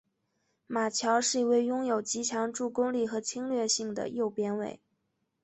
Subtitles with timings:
[0.65, 4.79] 马乔是一位拥有极强助攻力和侵略性的右边卫。